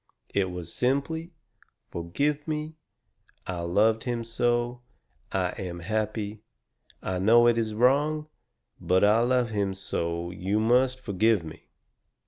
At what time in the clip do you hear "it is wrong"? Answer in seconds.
7.49-8.27